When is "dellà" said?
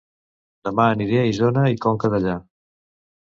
2.15-2.39